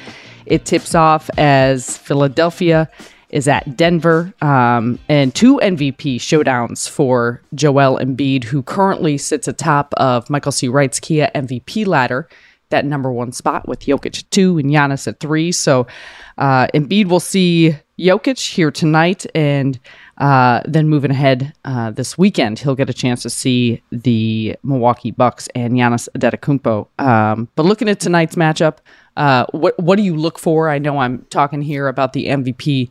It 0.46 0.64
tips 0.64 0.94
off 0.94 1.28
as 1.36 1.98
Philadelphia 1.98 2.88
is 3.30 3.48
at 3.48 3.76
Denver. 3.76 4.32
Um, 4.40 5.00
and 5.08 5.34
two 5.34 5.56
MVP 5.56 6.16
showdowns 6.16 6.88
for 6.88 7.42
Joel 7.52 7.98
Embiid, 7.98 8.44
who 8.44 8.62
currently 8.62 9.18
sits 9.18 9.48
atop 9.48 9.92
of 9.96 10.30
Michael 10.30 10.52
C. 10.52 10.68
Wright's 10.68 11.00
Kia 11.00 11.32
MVP 11.34 11.88
ladder, 11.88 12.28
that 12.68 12.84
number 12.84 13.10
one 13.10 13.32
spot 13.32 13.66
with 13.66 13.80
Jokic 13.80 14.18
at 14.18 14.30
two 14.30 14.56
and 14.56 14.70
Giannis 14.70 15.08
at 15.08 15.18
three. 15.18 15.50
So 15.50 15.88
uh, 16.38 16.68
Embiid 16.68 17.08
will 17.08 17.18
see 17.18 17.74
Jokic 17.98 18.54
here 18.54 18.70
tonight 18.70 19.26
and– 19.34 19.78
uh, 20.18 20.62
then 20.66 20.88
moving 20.88 21.10
ahead 21.10 21.52
uh, 21.64 21.90
this 21.90 22.16
weekend, 22.16 22.60
he'll 22.60 22.76
get 22.76 22.88
a 22.88 22.94
chance 22.94 23.22
to 23.22 23.30
see 23.30 23.82
the 23.90 24.56
Milwaukee 24.62 25.10
Bucks 25.10 25.48
and 25.54 25.74
Giannis 25.74 26.08
Antetokounmpo. 26.16 26.86
Um, 27.00 27.48
but 27.56 27.64
looking 27.64 27.88
at 27.88 28.00
tonight's 28.00 28.36
matchup, 28.36 28.78
uh, 29.16 29.46
what 29.50 29.78
what 29.80 29.96
do 29.96 30.02
you 30.02 30.16
look 30.16 30.38
for? 30.38 30.68
I 30.68 30.78
know 30.78 30.98
I'm 30.98 31.26
talking 31.30 31.62
here 31.62 31.88
about 31.88 32.12
the 32.12 32.26
MVP 32.26 32.90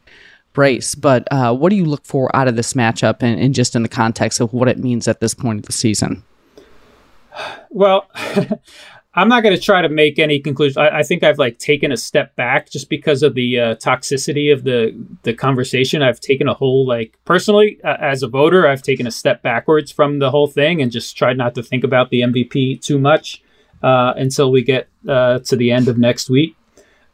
race, 0.55 0.95
but 0.95 1.27
uh, 1.31 1.55
what 1.55 1.69
do 1.69 1.77
you 1.77 1.85
look 1.85 2.05
for 2.05 2.33
out 2.35 2.47
of 2.47 2.57
this 2.57 2.73
matchup, 2.73 3.17
and, 3.21 3.39
and 3.39 3.55
just 3.55 3.75
in 3.75 3.83
the 3.83 3.89
context 3.89 4.41
of 4.41 4.51
what 4.53 4.67
it 4.67 4.77
means 4.77 5.07
at 5.07 5.21
this 5.21 5.33
point 5.33 5.59
of 5.59 5.65
the 5.65 5.73
season? 5.73 6.23
Well, 7.69 8.09
I'm 9.15 9.29
not 9.29 9.43
going 9.43 9.55
to 9.55 9.61
try 9.61 9.81
to 9.81 9.89
make 9.89 10.17
any 10.17 10.39
conclusions. 10.39 10.77
I, 10.77 10.99
I, 10.99 11.03
think 11.03 11.23
I've 11.23 11.37
like 11.37 11.59
taken 11.59 11.91
a 11.91 11.97
step 11.97 12.35
back 12.35 12.71
just 12.71 12.89
because 12.89 13.21
of 13.21 13.35
the 13.35 13.59
uh, 13.59 13.75
toxicity 13.75 14.51
of 14.51 14.63
the 14.63 14.95
the 15.21 15.33
conversation. 15.33 16.01
I've 16.01 16.19
taken 16.19 16.47
a 16.47 16.53
whole 16.53 16.87
like 16.87 17.19
personally 17.23 17.79
uh, 17.83 17.97
as 17.99 18.23
a 18.23 18.27
voter, 18.27 18.67
I've 18.67 18.81
taken 18.81 19.05
a 19.05 19.11
step 19.11 19.43
backwards 19.43 19.91
from 19.91 20.17
the 20.17 20.31
whole 20.31 20.47
thing 20.47 20.81
and 20.81 20.91
just 20.91 21.15
tried 21.15 21.37
not 21.37 21.53
to 21.55 21.63
think 21.63 21.83
about 21.83 22.09
the 22.09 22.21
MVP 22.21 22.81
too 22.81 22.97
much 22.97 23.43
uh, 23.83 24.13
until 24.15 24.51
we 24.51 24.63
get 24.63 24.87
uh, 25.07 25.39
to 25.39 25.55
the 25.55 25.71
end 25.71 25.87
of 25.87 25.97
next 25.99 26.29
week. 26.29 26.55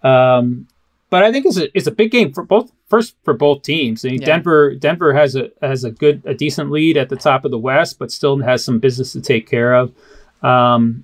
Um, 0.01 0.67
but 1.09 1.23
I 1.23 1.31
think 1.31 1.45
it's 1.45 1.57
a 1.57 1.75
it's 1.75 1.87
a 1.87 1.91
big 1.91 2.11
game 2.11 2.31
for 2.31 2.43
both. 2.43 2.71
First 2.87 3.15
for 3.23 3.33
both 3.33 3.61
teams. 3.61 4.05
I 4.05 4.09
mean, 4.09 4.21
yeah. 4.21 4.27
Denver 4.27 4.73
Denver 4.73 5.13
has 5.13 5.35
a 5.35 5.49
has 5.61 5.83
a 5.83 5.91
good 5.91 6.23
a 6.25 6.33
decent 6.33 6.71
lead 6.71 6.95
at 6.95 7.09
the 7.09 7.15
top 7.17 7.43
of 7.43 7.51
the 7.51 7.57
West, 7.57 7.99
but 7.99 8.09
still 8.11 8.39
has 8.39 8.63
some 8.63 8.79
business 8.79 9.11
to 9.13 9.21
take 9.21 9.49
care 9.49 9.75
of. 9.75 9.93
Um, 10.41 11.03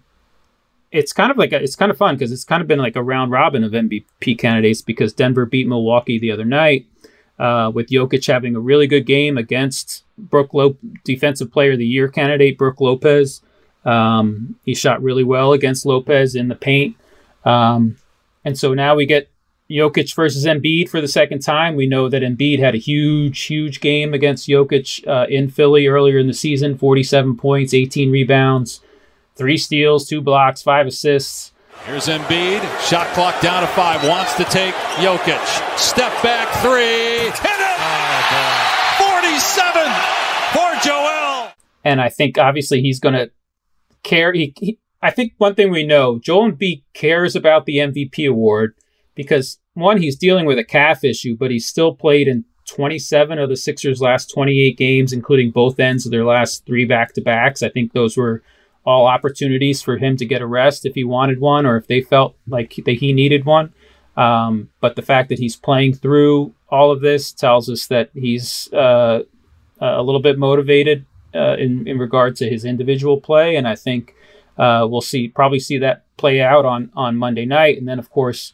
it's 0.96 1.14
kind 1.14 1.32
of 1.32 1.38
like 1.38 1.52
a, 1.52 1.62
it's 1.62 1.76
kind 1.76 1.92
of 1.92 1.98
fun 1.98 2.16
because 2.16 2.32
it's 2.32 2.44
kind 2.44 2.62
of 2.62 2.68
been 2.68 2.80
like 2.80 2.96
a 2.96 3.04
round 3.04 3.32
robin 3.32 3.64
of 3.64 3.72
MVP 3.72 4.38
candidates 4.38 4.82
because 4.82 5.14
Denver 5.14 5.46
beat 5.46 5.68
Milwaukee 5.68 6.18
the 6.18 6.32
other 6.32 6.46
night 6.46 6.86
uh, 7.38 7.72
with 7.74 7.90
Jokic 7.90 8.26
having 8.26 8.56
a 8.56 8.60
really 8.60 8.88
good 8.88 9.06
game 9.06 9.38
against 9.38 10.04
Brook 10.18 10.54
Lop- 10.54 10.78
Defensive 11.04 11.52
Player 11.52 11.74
of 11.74 11.80
the 11.80 11.86
Year 11.86 12.08
candidate 12.08 12.58
Brook 12.58 12.80
Lopez. 12.80 13.42
Um, 13.84 14.56
he 14.64 14.74
shot 14.74 15.04
really 15.04 15.24
well 15.24 15.54
against 15.54 15.86
Lopez 15.86 16.34
in 16.34 16.48
the 16.48 16.56
paint, 16.56 16.96
um, 17.44 17.98
and 18.44 18.58
so 18.58 18.74
now 18.74 18.96
we 18.96 19.06
get 19.06 19.30
Jokic 19.70 20.16
versus 20.16 20.46
Embiid 20.46 20.90
for 20.90 21.02
the 21.02 21.08
second 21.08 21.40
time. 21.40 21.76
We 21.76 21.88
know 21.88 22.10
that 22.10 22.22
Embiid 22.22 22.60
had 22.60 22.76
a 22.76 22.80
huge, 22.80 23.42
huge 23.44 23.82
game 23.82 24.14
against 24.14 24.48
Jokic 24.48 25.08
uh, 25.08 25.28
in 25.28 25.50
Philly 25.50 25.88
earlier 25.88 26.18
in 26.18 26.28
the 26.28 26.34
season 26.34 26.78
47 26.78 27.38
points, 27.38 27.74
18 27.74 28.12
rebounds. 28.12 28.82
Three 29.36 29.58
steals, 29.58 30.08
two 30.08 30.22
blocks, 30.22 30.62
five 30.62 30.88
assists. 30.88 31.52
Here's 31.86 32.08
Embiid. 32.08 32.62
Shot 32.88 33.08
clock 33.14 33.42
down 33.42 33.62
to 33.62 33.68
five. 33.68 34.08
Wants 34.08 34.34
to 34.36 34.46
take 34.46 34.74
Jokic. 34.96 35.78
Step 35.78 36.12
back 36.24 36.48
three. 36.62 37.30
Hit 37.30 37.60
it! 37.60 37.78
Oh, 37.82 39.20
47 39.22 39.92
for 40.54 40.88
Joel. 40.88 41.52
And 41.84 42.00
I 42.00 42.08
think 42.10 42.38
obviously 42.38 42.82
he's 42.82 43.00
going 43.00 43.16
to 43.16 43.30
care. 44.04 44.32
He, 44.32 44.54
he, 44.58 44.80
I 45.02 45.12
think 45.12 45.34
one 45.38 45.54
thing 45.54 45.70
we 45.70 45.86
know, 45.86 46.18
Joel 46.18 46.54
Embiid 46.54 46.84
cares 46.94 47.36
about 47.36 47.66
the 47.66 47.78
MVP 47.78 48.28
award 48.30 48.74
because 49.16 49.60
one, 49.74 50.02
he's 50.02 50.16
dealing 50.16 50.46
with 50.46 50.58
a 50.58 50.64
calf 50.64 51.04
issue, 51.04 51.36
but 51.38 51.52
he's 51.52 51.68
still 51.68 51.94
played 51.94 52.30
in 52.30 52.46
27 52.70 53.38
of 53.38 53.50
the 53.50 53.58
Sixers' 53.58 54.02
last 54.02 54.34
28 54.34 54.78
games, 54.78 55.14
including 55.14 55.52
both 55.52 55.80
ends 55.80 56.06
of 56.06 56.12
their 56.12 56.26
last 56.26 56.66
three 56.66 56.86
back 56.86 57.14
to 57.14 57.22
backs. 57.22 57.62
I 57.62 57.70
think 57.70 57.92
those 57.92 58.18
were 58.18 58.42
all 58.86 59.08
opportunities 59.08 59.82
for 59.82 59.98
him 59.98 60.16
to 60.18 60.26
get 60.26 60.42
a 60.42 60.46
rest 60.46 60.86
if 60.86 60.94
he 60.94 61.04
wanted 61.04 61.40
one 61.40 61.66
or 61.66 61.78
if 61.78 61.88
they 61.88 62.02
felt 62.02 62.36
like 62.48 62.76
that 62.86 62.98
he 62.98 63.14
needed 63.14 63.46
one. 63.46 63.74
Um, 64.16 64.70
but 64.80 64.96
the 64.96 65.02
fact 65.02 65.30
that 65.30 65.40
he's 65.40 65.56
playing 65.56 65.96
through 65.96 66.54
all 66.70 66.92
of 66.92 67.02
this 67.02 67.32
tells 67.32 67.70
us 67.70 67.88
that 67.88 68.10
he's 68.14 68.72
uh, 68.74 69.22
a 69.80 70.02
little 70.02 70.22
bit 70.22 70.38
motivated 70.38 71.06
uh, 71.34 71.56
in 71.58 71.88
in 71.88 71.98
regard 72.00 72.36
to 72.38 72.50
his 72.50 72.64
individual 72.64 73.20
play, 73.20 73.56
and 73.56 73.68
I 73.68 73.76
think 73.76 74.16
uh, 74.58 74.88
we'll 74.90 75.02
see 75.02 75.28
probably 75.28 75.60
see 75.60 75.78
that 75.80 76.06
play 76.18 76.42
out 76.42 76.66
on 76.66 76.92
on 76.96 77.18
Monday 77.18 77.46
night, 77.46 77.78
and 77.78 77.88
then 77.88 78.00
of 78.00 78.10
course. 78.10 78.54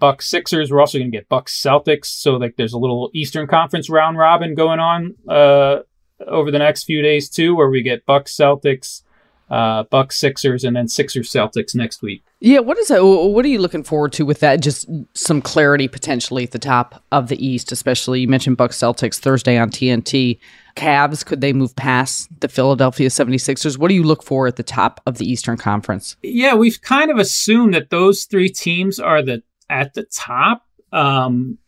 Bucks 0.00 0.30
Sixers. 0.30 0.70
We're 0.70 0.78
also 0.78 0.98
going 0.98 1.10
to 1.10 1.16
get 1.16 1.28
Bucks 1.28 1.60
Celtics. 1.60 2.04
So 2.04 2.36
like 2.36 2.54
there's 2.54 2.72
a 2.72 2.78
little 2.78 3.10
Eastern 3.14 3.48
Conference 3.48 3.90
round 3.90 4.16
robin 4.16 4.54
going 4.54 4.78
on 4.78 5.16
uh, 5.28 5.80
over 6.24 6.52
the 6.52 6.58
next 6.60 6.84
few 6.84 7.02
days 7.02 7.28
too, 7.28 7.56
where 7.56 7.68
we 7.68 7.82
get 7.82 8.06
Bucks 8.06 8.32
Celtics, 8.32 9.02
uh, 9.50 9.84
Bucks 9.84 10.18
Sixers, 10.18 10.64
and 10.64 10.76
then 10.76 10.88
Sixers 10.88 11.30
Celtics 11.30 11.74
next 11.74 12.02
week. 12.02 12.22
Yeah, 12.40 12.60
what 12.60 12.78
is 12.78 12.88
that? 12.88 13.04
What 13.04 13.44
are 13.44 13.48
you 13.48 13.58
looking 13.58 13.82
forward 13.82 14.12
to 14.14 14.24
with 14.24 14.40
that? 14.40 14.60
Just 14.60 14.88
some 15.14 15.42
clarity 15.42 15.88
potentially 15.88 16.44
at 16.44 16.52
the 16.52 16.58
top 16.58 17.02
of 17.10 17.28
the 17.28 17.44
East, 17.44 17.72
especially 17.72 18.20
you 18.20 18.28
mentioned 18.28 18.56
Bucks 18.56 18.76
Celtics 18.76 19.18
Thursday 19.18 19.58
on 19.58 19.70
TNT. 19.70 20.38
Cavs, 20.76 21.26
could 21.26 21.40
they 21.40 21.52
move 21.52 21.74
past 21.74 22.28
the 22.40 22.48
Philadelphia 22.48 23.08
76ers? 23.08 23.76
What 23.76 23.88
do 23.88 23.94
you 23.94 24.04
look 24.04 24.22
for 24.22 24.46
at 24.46 24.54
the 24.54 24.62
top 24.62 25.00
of 25.06 25.18
the 25.18 25.28
Eastern 25.28 25.56
Conference? 25.56 26.16
Yeah, 26.22 26.54
we've 26.54 26.80
kind 26.80 27.10
of 27.10 27.18
assumed 27.18 27.74
that 27.74 27.90
those 27.90 28.24
three 28.24 28.48
teams 28.48 29.00
are 29.00 29.22
the 29.22 29.42
at 29.68 29.94
the 29.94 30.04
top. 30.04 30.64
Um, 30.92 31.58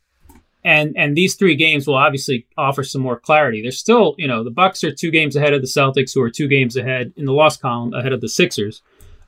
and 0.64 0.96
and 0.96 1.16
these 1.16 1.34
three 1.36 1.56
games 1.56 1.86
will 1.86 1.94
obviously 1.94 2.46
offer 2.56 2.84
some 2.84 3.00
more 3.02 3.18
clarity. 3.18 3.62
There's 3.62 3.78
still, 3.78 4.14
you 4.18 4.28
know, 4.28 4.44
the 4.44 4.50
Bucks 4.50 4.84
are 4.84 4.92
two 4.92 5.10
games 5.10 5.36
ahead 5.36 5.54
of 5.54 5.62
the 5.62 5.68
Celtics, 5.68 6.14
who 6.14 6.22
are 6.22 6.30
two 6.30 6.48
games 6.48 6.76
ahead 6.76 7.12
in 7.16 7.24
the 7.24 7.32
loss 7.32 7.56
column 7.56 7.94
ahead 7.94 8.12
of 8.12 8.20
the 8.20 8.28
Sixers. 8.28 8.82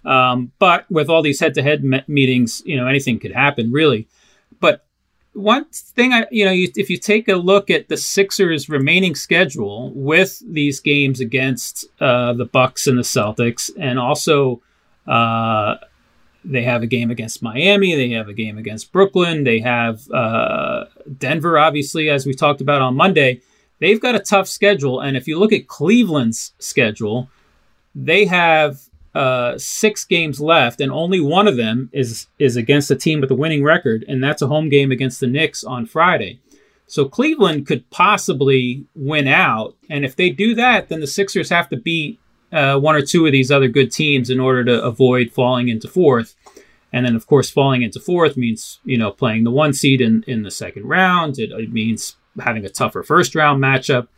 Um, 0.04 0.52
but 0.58 0.90
with 0.90 1.08
all 1.08 1.22
these 1.22 1.38
head-to-head 1.38 1.84
me- 1.84 2.04
meetings, 2.08 2.60
you 2.66 2.76
know, 2.76 2.86
anything 2.88 3.20
could 3.20 3.32
happen, 3.32 3.70
really. 3.70 4.08
But 4.60 4.84
one 5.32 5.64
thing 5.66 6.12
I, 6.12 6.26
you 6.30 6.44
know, 6.44 6.50
you, 6.50 6.70
if 6.76 6.90
you 6.90 6.98
take 6.98 7.28
a 7.28 7.36
look 7.36 7.70
at 7.70 7.88
the 7.88 7.96
Sixers' 7.96 8.68
remaining 8.68 9.14
schedule 9.14 9.92
with 9.94 10.42
these 10.46 10.80
games 10.80 11.20
against 11.20 11.86
uh, 12.00 12.32
the 12.32 12.44
Bucks 12.44 12.86
and 12.86 12.98
the 12.98 13.02
Celtics, 13.02 13.70
and 13.78 13.98
also 13.98 14.60
uh, 15.06 15.76
they 16.44 16.62
have 16.62 16.82
a 16.82 16.86
game 16.86 17.10
against 17.10 17.42
Miami. 17.42 17.94
They 17.94 18.10
have 18.10 18.28
a 18.28 18.34
game 18.34 18.58
against 18.58 18.92
Brooklyn. 18.92 19.44
They 19.44 19.60
have 19.60 20.10
uh, 20.10 20.86
Denver, 21.18 21.58
obviously, 21.58 22.10
as 22.10 22.26
we 22.26 22.34
talked 22.34 22.60
about 22.60 22.82
on 22.82 22.96
Monday. 22.96 23.40
They've 23.78 24.00
got 24.00 24.14
a 24.14 24.20
tough 24.20 24.48
schedule. 24.48 25.00
And 25.00 25.16
if 25.16 25.26
you 25.26 25.38
look 25.38 25.52
at 25.52 25.68
Cleveland's 25.68 26.52
schedule, 26.58 27.28
they 27.94 28.24
have 28.26 28.80
uh, 29.14 29.58
six 29.58 30.04
games 30.04 30.40
left, 30.40 30.80
and 30.80 30.90
only 30.90 31.20
one 31.20 31.46
of 31.46 31.56
them 31.56 31.90
is 31.92 32.28
is 32.38 32.56
against 32.56 32.90
a 32.90 32.96
team 32.96 33.20
with 33.20 33.30
a 33.30 33.34
winning 33.34 33.62
record, 33.62 34.04
and 34.08 34.24
that's 34.24 34.40
a 34.42 34.46
home 34.46 34.68
game 34.68 34.90
against 34.90 35.20
the 35.20 35.26
Knicks 35.26 35.62
on 35.62 35.84
Friday. 35.84 36.40
So 36.86 37.04
Cleveland 37.06 37.66
could 37.66 37.88
possibly 37.90 38.86
win 38.94 39.28
out, 39.28 39.76
and 39.90 40.04
if 40.04 40.16
they 40.16 40.30
do 40.30 40.54
that, 40.54 40.88
then 40.88 41.00
the 41.00 41.06
Sixers 41.06 41.50
have 41.50 41.68
to 41.68 41.76
beat 41.76 42.20
uh, 42.52 42.78
one 42.78 42.94
or 42.94 43.02
two 43.02 43.26
of 43.26 43.32
these 43.32 43.50
other 43.50 43.68
good 43.68 43.90
teams 43.90 44.30
in 44.30 44.38
order 44.38 44.64
to 44.64 44.82
avoid 44.82 45.30
falling 45.32 45.68
into 45.68 45.88
fourth. 45.88 46.34
And 46.92 47.06
then, 47.06 47.16
of 47.16 47.26
course, 47.26 47.50
falling 47.50 47.82
into 47.82 48.00
fourth 48.00 48.36
means 48.36 48.78
you 48.84 48.98
know 48.98 49.10
playing 49.10 49.44
the 49.44 49.50
one 49.50 49.72
seed 49.72 50.00
in 50.00 50.24
in 50.26 50.42
the 50.42 50.50
second 50.50 50.86
round. 50.86 51.38
It, 51.38 51.50
it 51.50 51.72
means 51.72 52.16
having 52.38 52.64
a 52.64 52.68
tougher 52.68 53.02
first 53.02 53.34
round 53.34 53.62
matchup, 53.62 54.08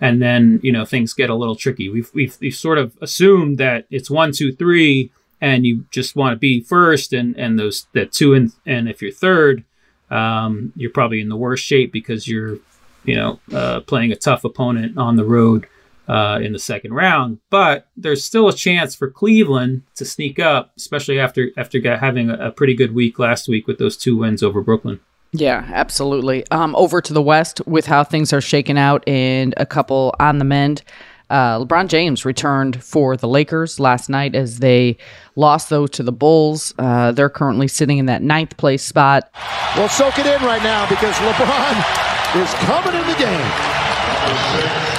and 0.00 0.20
then 0.20 0.58
you 0.62 0.72
know 0.72 0.84
things 0.84 1.12
get 1.12 1.30
a 1.30 1.34
little 1.34 1.54
tricky. 1.54 1.88
We've 1.88 2.10
we've, 2.12 2.36
we've 2.40 2.54
sort 2.54 2.78
of 2.78 2.96
assumed 3.00 3.58
that 3.58 3.86
it's 3.90 4.10
one, 4.10 4.32
two, 4.32 4.52
three, 4.52 5.12
and 5.40 5.64
you 5.64 5.86
just 5.92 6.16
want 6.16 6.34
to 6.34 6.38
be 6.38 6.60
first, 6.60 7.12
and 7.12 7.38
and 7.38 7.56
those 7.56 7.86
that 7.92 8.10
two 8.10 8.34
and 8.34 8.52
and 8.66 8.88
if 8.88 9.00
you're 9.00 9.12
third, 9.12 9.62
um, 10.10 10.72
you're 10.74 10.90
probably 10.90 11.20
in 11.20 11.28
the 11.28 11.36
worst 11.36 11.64
shape 11.64 11.92
because 11.92 12.26
you're 12.26 12.58
you 13.04 13.14
know 13.14 13.38
uh, 13.52 13.78
playing 13.80 14.10
a 14.10 14.16
tough 14.16 14.42
opponent 14.42 14.98
on 14.98 15.14
the 15.14 15.24
road 15.24 15.68
uh, 16.08 16.38
in 16.42 16.52
the 16.52 16.58
second 16.58 16.94
round. 16.94 17.38
But 17.50 17.88
there's 17.96 18.24
still 18.24 18.48
a 18.48 18.52
chance 18.52 18.94
for 18.94 19.10
Cleveland 19.10 19.82
to 19.96 20.04
sneak 20.04 20.38
up, 20.38 20.72
especially 20.76 21.18
after 21.18 21.50
after 21.56 21.80
having 21.96 22.30
a, 22.30 22.48
a 22.48 22.50
pretty 22.50 22.74
good 22.74 22.94
week 22.94 23.18
last 23.18 23.48
week 23.48 23.66
with 23.66 23.78
those 23.78 23.96
two 23.96 24.16
wins 24.16 24.42
over 24.42 24.60
Brooklyn. 24.60 25.00
Yeah, 25.32 25.68
absolutely. 25.72 26.46
Um, 26.50 26.76
over 26.76 27.00
to 27.00 27.12
the 27.12 27.22
West 27.22 27.60
with 27.66 27.86
how 27.86 28.04
things 28.04 28.32
are 28.32 28.40
shaking 28.40 28.78
out 28.78 29.06
and 29.08 29.52
a 29.56 29.66
couple 29.66 30.14
on 30.20 30.38
the 30.38 30.44
mend. 30.44 30.82
Uh, 31.28 31.58
LeBron 31.58 31.88
James 31.88 32.24
returned 32.24 32.82
for 32.84 33.16
the 33.16 33.26
Lakers 33.26 33.80
last 33.80 34.08
night 34.08 34.36
as 34.36 34.60
they 34.60 34.96
lost, 35.34 35.70
though, 35.70 35.88
to 35.88 36.02
the 36.04 36.12
Bulls. 36.12 36.72
Uh, 36.78 37.10
they're 37.10 37.30
currently 37.30 37.66
sitting 37.66 37.98
in 37.98 38.06
that 38.06 38.22
ninth 38.22 38.56
place 38.56 38.84
spot. 38.84 39.28
Well, 39.74 39.88
soak 39.88 40.18
it 40.18 40.26
in 40.26 40.40
right 40.42 40.62
now 40.62 40.88
because 40.88 41.16
LeBron 41.16 42.40
is 42.40 42.54
coming 42.54 42.94
in 42.94 43.06
the 43.08 43.16
game. 43.18 44.93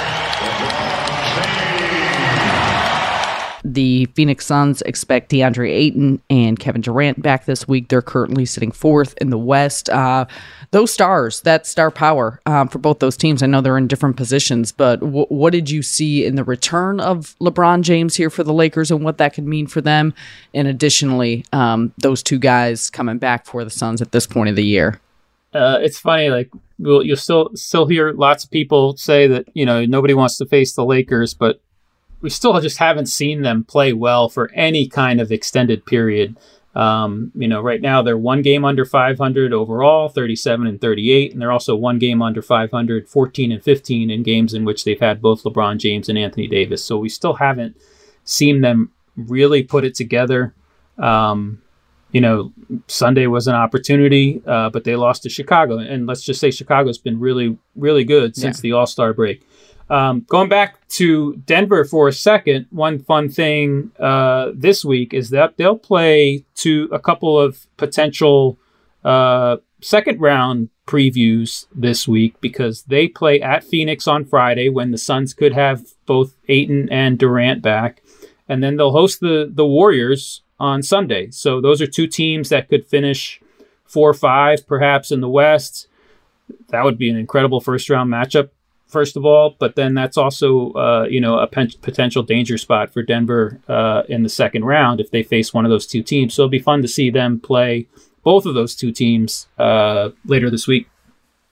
The 3.76 4.06
Phoenix 4.14 4.46
Suns 4.46 4.80
expect 4.82 5.30
DeAndre 5.30 5.70
Ayton 5.70 6.22
and 6.30 6.58
Kevin 6.58 6.80
Durant 6.80 7.20
back 7.20 7.44
this 7.44 7.68
week. 7.68 7.88
They're 7.88 8.00
currently 8.00 8.46
sitting 8.46 8.72
fourth 8.72 9.14
in 9.20 9.28
the 9.28 9.36
West. 9.36 9.90
Uh, 9.90 10.24
those 10.70 10.90
stars, 10.90 11.42
that 11.42 11.66
star 11.66 11.90
power 11.90 12.40
um, 12.46 12.68
for 12.68 12.78
both 12.78 13.00
those 13.00 13.18
teams, 13.18 13.42
I 13.42 13.46
know 13.46 13.60
they're 13.60 13.76
in 13.76 13.86
different 13.86 14.16
positions, 14.16 14.72
but 14.72 15.00
w- 15.00 15.26
what 15.28 15.50
did 15.52 15.68
you 15.68 15.82
see 15.82 16.24
in 16.24 16.36
the 16.36 16.42
return 16.42 17.00
of 17.00 17.36
LeBron 17.38 17.82
James 17.82 18.16
here 18.16 18.30
for 18.30 18.42
the 18.42 18.54
Lakers 18.54 18.90
and 18.90 19.04
what 19.04 19.18
that 19.18 19.34
could 19.34 19.46
mean 19.46 19.66
for 19.66 19.82
them? 19.82 20.14
And 20.54 20.66
additionally, 20.66 21.44
um, 21.52 21.92
those 21.98 22.22
two 22.22 22.38
guys 22.38 22.88
coming 22.88 23.18
back 23.18 23.44
for 23.44 23.62
the 23.62 23.68
Suns 23.68 24.00
at 24.00 24.10
this 24.10 24.26
point 24.26 24.48
of 24.48 24.56
the 24.56 24.64
year. 24.64 25.02
Uh, 25.52 25.80
it's 25.82 25.98
funny, 25.98 26.30
like 26.30 26.50
you'll, 26.78 27.04
you'll 27.04 27.16
still 27.18 27.50
still 27.54 27.86
hear 27.86 28.12
lots 28.12 28.42
of 28.42 28.50
people 28.50 28.96
say 28.96 29.26
that 29.26 29.46
you 29.52 29.66
know 29.66 29.84
nobody 29.84 30.14
wants 30.14 30.38
to 30.38 30.46
face 30.46 30.74
the 30.74 30.84
Lakers, 30.84 31.34
but 31.34 31.60
we 32.20 32.30
still 32.30 32.58
just 32.60 32.78
haven't 32.78 33.06
seen 33.06 33.42
them 33.42 33.64
play 33.64 33.92
well 33.92 34.28
for 34.28 34.50
any 34.52 34.88
kind 34.88 35.20
of 35.20 35.30
extended 35.30 35.84
period. 35.84 36.36
Um, 36.74 37.32
you 37.34 37.48
know, 37.48 37.62
right 37.62 37.80
now 37.80 38.02
they're 38.02 38.18
one 38.18 38.42
game 38.42 38.64
under 38.64 38.84
500 38.84 39.52
overall, 39.52 40.10
37 40.10 40.66
and 40.66 40.80
38, 40.80 41.32
and 41.32 41.40
they're 41.40 41.52
also 41.52 41.74
one 41.74 41.98
game 41.98 42.20
under 42.20 42.42
500, 42.42 43.08
14 43.08 43.52
and 43.52 43.64
15 43.64 44.10
in 44.10 44.22
games 44.22 44.52
in 44.52 44.64
which 44.64 44.84
they've 44.84 45.00
had 45.00 45.22
both 45.22 45.42
LeBron 45.42 45.78
James 45.78 46.10
and 46.10 46.18
Anthony 46.18 46.46
Davis. 46.46 46.84
So 46.84 46.98
we 46.98 47.08
still 47.08 47.34
haven't 47.34 47.76
seen 48.24 48.60
them 48.60 48.92
really 49.16 49.62
put 49.62 49.84
it 49.84 49.94
together. 49.94 50.54
Um, 50.98 51.62
you 52.12 52.20
know, 52.20 52.52
Sunday 52.88 53.26
was 53.26 53.48
an 53.48 53.54
opportunity, 53.54 54.42
uh, 54.46 54.70
but 54.70 54.84
they 54.84 54.96
lost 54.96 55.22
to 55.22 55.30
Chicago, 55.30 55.78
and 55.78 56.06
let's 56.06 56.22
just 56.22 56.40
say 56.40 56.50
Chicago's 56.50 56.98
been 56.98 57.18
really, 57.18 57.58
really 57.74 58.04
good 58.04 58.36
since 58.36 58.58
yeah. 58.58 58.62
the 58.62 58.72
All 58.72 58.86
Star 58.86 59.12
break. 59.12 59.46
Um, 59.88 60.26
going 60.28 60.48
back 60.48 60.86
to 60.88 61.36
Denver 61.36 61.84
for 61.84 62.08
a 62.08 62.12
second, 62.12 62.66
one 62.70 62.98
fun 62.98 63.28
thing 63.28 63.92
uh, 64.00 64.50
this 64.54 64.84
week 64.84 65.14
is 65.14 65.30
that 65.30 65.56
they'll 65.56 65.78
play 65.78 66.44
to 66.56 66.88
a 66.92 66.98
couple 66.98 67.38
of 67.38 67.66
potential 67.76 68.58
uh, 69.04 69.58
second 69.80 70.20
round 70.20 70.70
previews 70.86 71.66
this 71.74 72.08
week 72.08 72.40
because 72.40 72.82
they 72.84 73.06
play 73.06 73.40
at 73.40 73.62
Phoenix 73.62 74.08
on 74.08 74.24
Friday 74.24 74.68
when 74.68 74.90
the 74.90 74.98
Suns 74.98 75.34
could 75.34 75.52
have 75.52 75.86
both 76.04 76.34
Ayton 76.48 76.88
and 76.90 77.18
Durant 77.18 77.62
back, 77.62 78.02
and 78.48 78.62
then 78.62 78.76
they'll 78.76 78.92
host 78.92 79.20
the 79.20 79.50
the 79.52 79.66
Warriors 79.66 80.42
on 80.58 80.82
Sunday. 80.82 81.30
So 81.30 81.60
those 81.60 81.80
are 81.80 81.86
two 81.86 82.06
teams 82.08 82.48
that 82.48 82.68
could 82.68 82.86
finish 82.86 83.40
four 83.84 84.10
or 84.10 84.14
five 84.14 84.66
perhaps 84.66 85.12
in 85.12 85.20
the 85.20 85.28
West. 85.28 85.86
That 86.70 86.84
would 86.84 86.98
be 86.98 87.10
an 87.10 87.16
incredible 87.16 87.60
first 87.60 87.88
round 87.90 88.10
matchup 88.10 88.50
first 88.86 89.16
of 89.16 89.24
all, 89.24 89.56
but 89.58 89.76
then 89.76 89.94
that's 89.94 90.16
also 90.16 90.72
uh, 90.72 91.06
you 91.08 91.20
know 91.20 91.38
a 91.38 91.46
potential 91.46 92.22
danger 92.22 92.58
spot 92.58 92.92
for 92.92 93.02
Denver 93.02 93.60
uh, 93.68 94.02
in 94.08 94.22
the 94.22 94.28
second 94.28 94.64
round 94.64 95.00
if 95.00 95.10
they 95.10 95.22
face 95.22 95.52
one 95.52 95.64
of 95.64 95.70
those 95.70 95.86
two 95.86 96.02
teams. 96.02 96.34
So 96.34 96.42
it'll 96.42 96.50
be 96.50 96.58
fun 96.58 96.82
to 96.82 96.88
see 96.88 97.10
them 97.10 97.40
play 97.40 97.86
both 98.22 98.46
of 98.46 98.54
those 98.54 98.74
two 98.74 98.90
teams 98.90 99.46
uh, 99.58 100.10
later 100.24 100.50
this 100.50 100.66
week. 100.66 100.88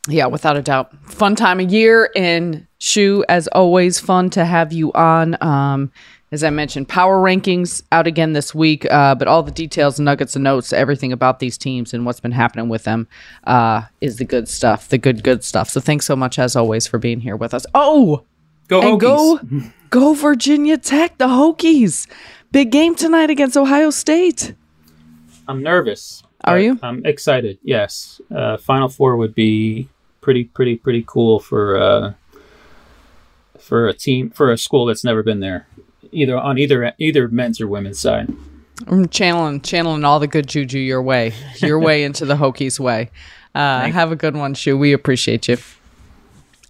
Yeah, 0.08 0.26
without 0.26 0.56
a 0.56 0.62
doubt, 0.62 0.92
fun 1.06 1.34
time 1.34 1.60
of 1.60 1.72
year. 1.72 2.10
And 2.14 2.66
Shu, 2.78 3.24
as 3.28 3.46
always, 3.48 3.98
fun 3.98 4.28
to 4.30 4.44
have 4.44 4.72
you 4.72 4.92
on. 4.92 5.42
Um, 5.42 5.92
as 6.32 6.42
I 6.42 6.50
mentioned, 6.50 6.88
power 6.88 7.18
rankings 7.18 7.82
out 7.92 8.06
again 8.06 8.32
this 8.32 8.54
week, 8.54 8.90
uh, 8.90 9.14
but 9.14 9.28
all 9.28 9.42
the 9.42 9.52
details, 9.52 10.00
nuggets, 10.00 10.34
and 10.34 10.42
notes, 10.42 10.72
everything 10.72 11.12
about 11.12 11.38
these 11.38 11.56
teams 11.56 11.94
and 11.94 12.04
what's 12.04 12.20
been 12.20 12.32
happening 12.32 12.68
with 12.68 12.84
them 12.84 13.06
uh, 13.44 13.82
is 14.00 14.16
the 14.16 14.24
good 14.24 14.48
stuff, 14.48 14.88
the 14.88 14.98
good, 14.98 15.22
good 15.22 15.44
stuff. 15.44 15.68
So 15.68 15.80
thanks 15.80 16.06
so 16.06 16.16
much, 16.16 16.38
as 16.38 16.56
always, 16.56 16.86
for 16.86 16.98
being 16.98 17.20
here 17.20 17.36
with 17.36 17.54
us. 17.54 17.66
Oh, 17.74 18.24
go 18.68 18.92
and 18.92 19.00
go, 19.00 19.40
go 19.90 20.14
Virginia 20.14 20.76
Tech, 20.78 21.18
the 21.18 21.28
Hokies. 21.28 22.08
Big 22.50 22.70
game 22.70 22.94
tonight 22.94 23.30
against 23.30 23.56
Ohio 23.56 23.90
State. 23.90 24.54
I'm 25.46 25.62
nervous. 25.62 26.22
Are 26.44 26.58
you? 26.58 26.78
I'm 26.82 27.04
excited. 27.06 27.58
Yes, 27.62 28.20
uh, 28.34 28.56
Final 28.56 28.88
Four 28.88 29.16
would 29.16 29.34
be 29.34 29.88
pretty, 30.20 30.44
pretty, 30.44 30.76
pretty 30.76 31.04
cool 31.06 31.38
for 31.38 31.76
uh, 31.76 32.14
for 33.58 33.88
a 33.88 33.94
team 33.94 34.30
for 34.30 34.52
a 34.52 34.58
school 34.58 34.84
that's 34.84 35.04
never 35.04 35.22
been 35.22 35.40
there 35.40 35.66
either 36.14 36.38
on 36.38 36.58
either 36.58 36.92
either 36.98 37.28
men's 37.28 37.60
or 37.60 37.68
women's 37.68 38.00
side. 38.00 38.32
I'm 38.86 39.08
channeling 39.08 39.60
channeling 39.60 40.04
all 40.04 40.20
the 40.20 40.26
good 40.26 40.46
juju 40.46 40.78
your 40.78 41.02
way, 41.02 41.32
your 41.58 41.78
way 41.78 42.04
into 42.08 42.24
the 42.24 42.36
Hokies 42.36 42.80
way. 42.80 43.10
Uh, 43.54 43.86
have 43.90 44.10
a 44.10 44.16
good 44.16 44.36
one, 44.36 44.54
Shu. 44.54 44.76
We 44.76 44.92
appreciate 44.92 45.48
you. 45.48 45.58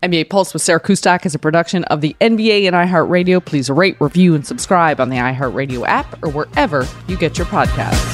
NBA 0.02 0.28
Pulse 0.28 0.52
with 0.52 0.60
Sarah 0.60 0.80
Kustok 0.80 1.24
is 1.24 1.34
a 1.34 1.38
production 1.38 1.84
of 1.84 2.02
the 2.02 2.14
NBA 2.20 2.66
and 2.66 2.76
iHeartRadio. 2.76 3.42
Please 3.42 3.70
rate, 3.70 3.96
review, 4.00 4.34
and 4.34 4.46
subscribe 4.46 5.00
on 5.00 5.08
the 5.08 5.16
iHeartRadio 5.16 5.86
app 5.86 6.22
or 6.22 6.30
wherever 6.30 6.86
you 7.08 7.16
get 7.16 7.38
your 7.38 7.46
podcasts. 7.46 8.13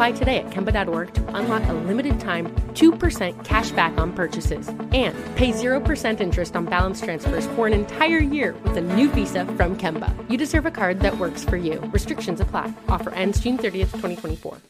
Apply 0.00 0.12
today 0.12 0.38
at 0.38 0.48
Kemba.org 0.48 1.12
to 1.12 1.36
unlock 1.36 1.62
a 1.68 1.74
limited 1.74 2.18
time 2.18 2.48
2% 2.72 3.44
cash 3.44 3.70
back 3.72 3.98
on 3.98 4.14
purchases 4.14 4.68
and 4.68 5.14
pay 5.36 5.52
0% 5.52 6.20
interest 6.22 6.56
on 6.56 6.64
balance 6.64 7.02
transfers 7.02 7.46
for 7.48 7.66
an 7.66 7.74
entire 7.74 8.16
year 8.18 8.54
with 8.64 8.78
a 8.78 8.80
new 8.80 9.10
visa 9.10 9.44
from 9.44 9.76
Kemba. 9.76 10.10
You 10.30 10.38
deserve 10.38 10.64
a 10.64 10.70
card 10.70 11.00
that 11.00 11.18
works 11.18 11.44
for 11.44 11.58
you. 11.58 11.80
Restrictions 11.92 12.40
apply. 12.40 12.72
Offer 12.88 13.10
ends 13.10 13.40
June 13.40 13.58
30th, 13.58 13.92
2024. 14.00 14.56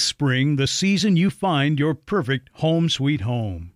this 0.00 0.06
spring 0.06 0.56
the 0.56 0.66
season 0.66 1.14
you 1.14 1.28
find 1.28 1.78
your 1.78 1.92
perfect 1.92 2.48
home 2.54 2.88
sweet 2.88 3.20
home. 3.20 3.69